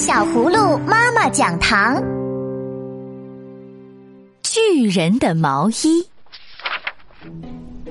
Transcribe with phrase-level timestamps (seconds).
[0.00, 2.00] 小葫芦妈妈讲堂：
[4.44, 6.08] 巨人的毛衣。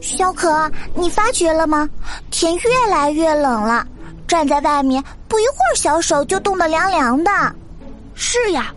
[0.00, 1.86] 小可，你发觉了吗？
[2.30, 3.86] 天越来越冷了，
[4.26, 7.30] 站在外面不一会儿，小手就冻得凉凉的。
[8.14, 8.74] 是呀，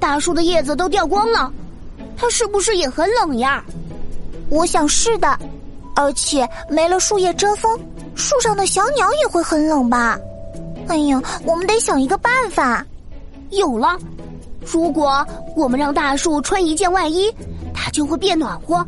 [0.00, 1.52] 大树的叶子都掉光了，
[2.16, 3.64] 它是不是也很冷呀？
[4.50, 5.38] 我想是的，
[5.94, 7.78] 而且没了树叶遮风，
[8.16, 10.18] 树上的小鸟也会很冷吧。
[10.88, 12.84] 哎呀，我们得想一个办法。
[13.50, 13.96] 有了，
[14.64, 17.32] 如果我们让大树穿一件外衣，
[17.72, 18.84] 它就会变暖和。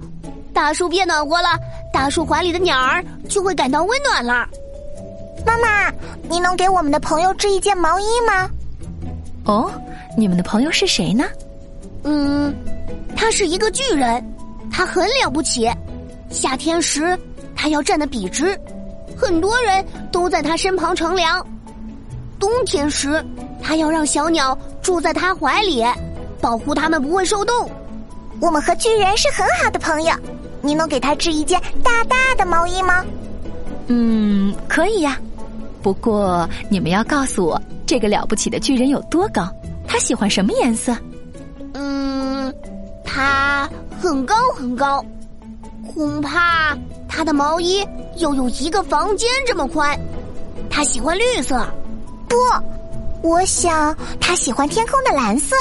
[0.52, 1.50] 大树变暖和了，
[1.92, 4.48] 大树怀里的鸟儿就会感到温暖了。
[5.46, 5.92] 妈妈，
[6.28, 8.48] 你能给我们的朋友织一件毛衣吗？
[9.44, 9.70] 哦，
[10.16, 11.24] 你们的朋友是谁呢？
[12.04, 12.54] 嗯，
[13.14, 14.24] 他是一个巨人，
[14.72, 15.70] 他很了不起。
[16.30, 17.16] 夏天时，
[17.54, 18.58] 他要站得笔直，
[19.16, 21.46] 很多人都在他身旁乘凉。
[22.38, 23.24] 冬天时，
[23.62, 25.84] 他要让小鸟住在他怀里，
[26.40, 27.70] 保护它们不会受冻。
[28.40, 30.14] 我们和巨人是很好的朋友，
[30.60, 33.04] 你能给他织一件大大的毛衣吗？
[33.86, 35.18] 嗯，可以呀。
[35.82, 39.48] 不过你们要告诉我，这个了不起的巨人有多高？
[39.88, 40.94] 他喜欢什么颜色？
[41.74, 42.52] 嗯，
[43.04, 43.68] 他
[44.00, 45.04] 很高很高，
[45.94, 46.76] 恐怕
[47.08, 49.98] 他的毛衣要有一个房间这么宽。
[50.68, 51.64] 他喜欢绿色。
[52.28, 52.36] 不，
[53.22, 55.54] 我想他喜欢天空的蓝色，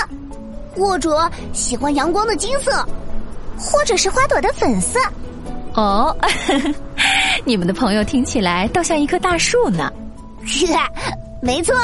[0.75, 2.85] 或者喜欢阳光的金色，
[3.57, 4.99] 或者是花朵的粉色。
[5.73, 6.15] 哦，
[7.43, 9.91] 你们的朋友听起来倒像一棵大树呢。
[11.41, 11.75] 没错，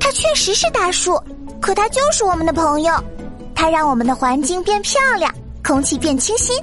[0.00, 1.20] 它确实是大树，
[1.60, 2.92] 可它就是我们的朋友。
[3.54, 6.56] 它让我们的环境变漂亮，空气变清新。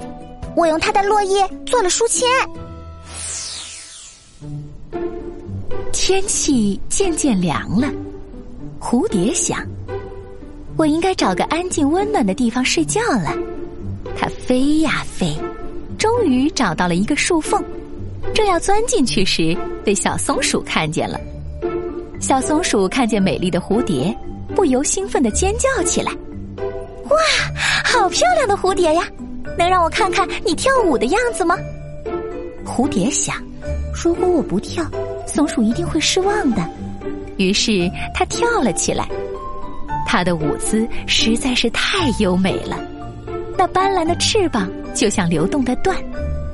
[0.56, 2.28] 我用它的落叶做了书签。
[6.08, 7.86] 天气渐渐凉了，
[8.80, 9.62] 蝴蝶想
[10.78, 13.36] ：“我应该找个安静温暖的地方睡觉了。”
[14.16, 15.36] 它飞呀飞，
[15.98, 17.62] 终于找到了一个树缝，
[18.32, 21.20] 正要钻进去时，被小松鼠看见了。
[22.20, 24.16] 小松鼠看见美丽的蝴蝶，
[24.54, 26.10] 不由兴奋的尖叫起来
[27.10, 27.16] ：“哇，
[27.84, 29.06] 好漂亮的蝴蝶呀！
[29.58, 31.54] 能让我看看你跳舞的样子吗？”
[32.64, 33.36] 蝴蝶想
[33.92, 34.82] ：“如果我不跳。”
[35.28, 36.66] 松鼠一定会失望的，
[37.36, 39.06] 于是它跳了起来。
[40.06, 42.80] 它的舞姿实在是太优美了，
[43.56, 45.94] 那斑斓的翅膀就像流动的缎，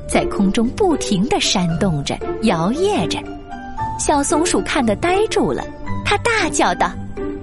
[0.08, 3.18] 在空中不停的扇动着、摇曳着。
[3.96, 5.64] 小松鼠看得呆住了，
[6.04, 6.90] 它大叫道：“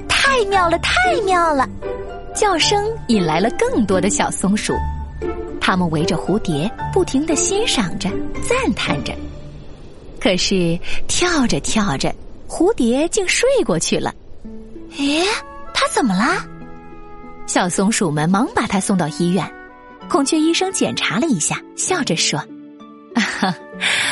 [0.10, 1.66] 太妙了，太妙了！”
[2.36, 4.74] 叫声引来了更多的小松鼠，
[5.62, 8.10] 它们围着蝴蝶，不停的欣赏着、
[8.48, 9.14] 赞叹着。
[10.22, 12.14] 可是跳着跳着，
[12.48, 14.14] 蝴蝶竟睡过去了。
[14.96, 15.26] 咦，
[15.74, 16.46] 它怎么了？
[17.48, 19.52] 小松鼠们忙把它送到医院。
[20.08, 22.40] 孔雀医生检查了一下，笑着说
[23.16, 23.56] ：“啊 哈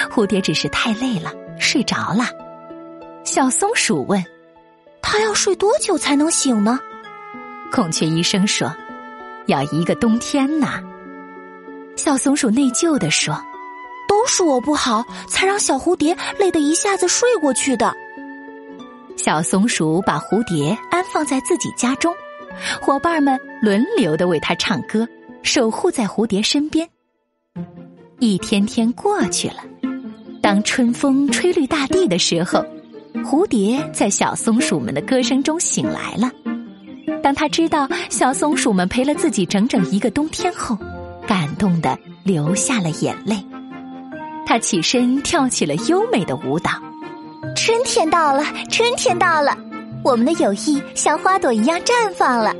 [0.10, 2.26] 蝴蝶只是太累了，睡着了。”
[3.24, 4.24] 小松鼠问
[5.04, 6.80] ：“它要睡多久才能醒呢？”
[7.72, 8.74] 孔雀医生说
[9.46, 10.82] ：“要一个冬天呢。”
[11.96, 13.40] 小松鼠内疚地说。
[14.30, 17.94] 是我不好，才让小蝴蝶累得一下子睡过去的。
[19.18, 22.14] 小松鼠把蝴蝶安放在自己家中，
[22.80, 25.06] 伙伴们轮流的为它唱歌，
[25.42, 26.88] 守护在蝴蝶身边。
[28.20, 29.64] 一天天过去了，
[30.42, 32.64] 当春风吹绿大地的时候，
[33.26, 36.32] 蝴蝶在小松鼠们的歌声中醒来了。
[37.22, 40.78] 当他知道小松鼠们陪了自己整整一个冬天后，
[41.28, 43.44] 感动的流下了眼泪。
[44.50, 46.72] 他起身跳起了优美的舞蹈。
[47.56, 49.56] 春天到了，春天到了，
[50.04, 52.52] 我们的友谊像花朵一样绽放了。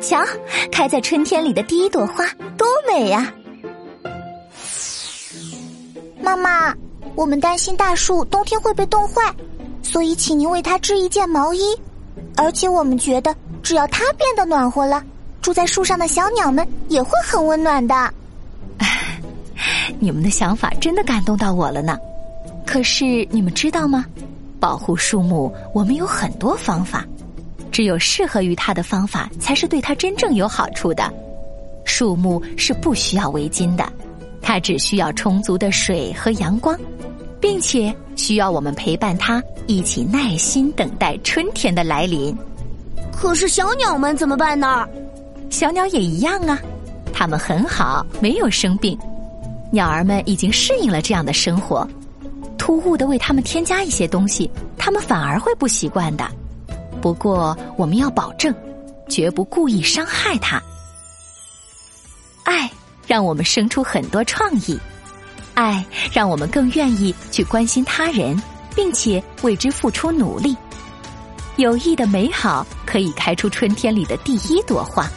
[0.00, 0.24] 瞧，
[0.70, 2.24] 开在春天里的第一朵花
[2.56, 3.34] 多美呀！
[6.20, 6.72] 妈妈，
[7.16, 9.34] 我们担心大树冬天会被冻坏，
[9.82, 11.76] 所以请您为它织一件毛衣。
[12.36, 15.02] 而且我们觉得，只要它变得暖和了，
[15.42, 18.14] 住在树上的小鸟们也会很温暖的。
[19.98, 21.98] 你们的想法真的感动到我了呢，
[22.66, 24.04] 可是你们知道吗？
[24.60, 27.06] 保护树木，我们有很多方法，
[27.70, 31.12] 只有适合于它的方法，才是对它真正有好处的。
[31.84, 33.90] 树木是不需要围巾的，
[34.42, 36.76] 它只需要充足的水和阳光，
[37.40, 42.36] 并且需要我们陪伴它，一起耐心等待春天的来临。
[43.12, 44.86] 可是小鸟们怎么办呢？
[45.50, 46.58] 小鸟也一样啊，
[47.12, 48.98] 它们很好，没有生病。
[49.70, 51.86] 鸟儿们已经适应了这样的生活，
[52.56, 56.26] 突兀的为它们添加一些东西，它们反而会不习惯的。
[57.00, 58.54] 不过我们要保证，
[59.08, 60.60] 绝不故意伤害它。
[62.44, 62.70] 爱
[63.06, 64.78] 让我们生出很多创意，
[65.54, 68.40] 爱让我们更愿意去关心他人，
[68.74, 70.56] 并且为之付出努力。
[71.56, 75.10] 友谊的美好可以开出春天里的第一朵花，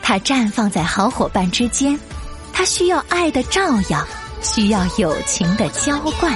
[0.00, 1.98] 它绽放在好伙伴之间，
[2.54, 3.60] 它需要爱的照
[3.90, 4.06] 耀，
[4.40, 6.32] 需要友情的浇灌。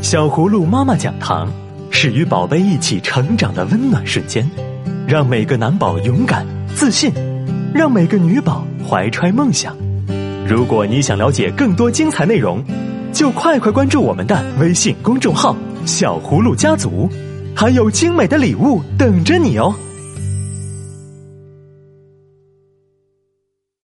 [0.00, 1.52] 小葫芦妈妈讲堂
[1.90, 4.48] 是与宝贝一起成长的温暖瞬间，
[5.06, 7.12] 让每个男宝勇敢自信。
[7.74, 9.76] 让每个女宝怀揣梦想。
[10.48, 12.64] 如果你想了解更多精彩内容，
[13.16, 17.08] 就快快关注我们的微信公众号“小葫芦家族”，
[17.56, 19.74] 还有精美的礼物等着你哦。